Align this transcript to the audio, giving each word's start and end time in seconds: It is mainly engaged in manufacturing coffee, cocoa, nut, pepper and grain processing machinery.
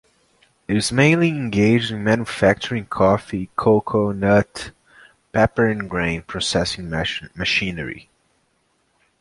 It 0.67 0.75
is 0.75 0.91
mainly 0.91 1.27
engaged 1.27 1.91
in 1.91 2.03
manufacturing 2.03 2.87
coffee, 2.87 3.51
cocoa, 3.55 4.11
nut, 4.11 4.71
pepper 5.31 5.67
and 5.67 5.87
grain 5.87 6.23
processing 6.23 6.89
machinery. 7.35 8.09